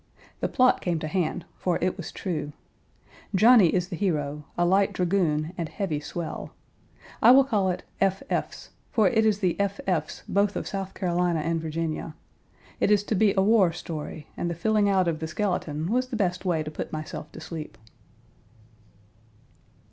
[0.39, 2.53] The plot came to hand, for it was true.
[3.35, 6.55] Johnny is the hero, a light dragoon and heavy swell.
[7.21, 8.23] I will call it F.
[8.27, 9.79] F.'s, for it is the F.
[9.85, 12.15] F.'s both of South Carolina and Virginia.
[12.79, 16.07] It is to be a war story, and the filling out of the skeleton was
[16.07, 17.77] the best way to put myself to sleep.